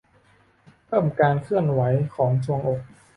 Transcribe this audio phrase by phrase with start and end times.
[0.85, 1.81] เพิ่มการเคลื่อนไหว
[2.15, 2.81] ของทรวงอก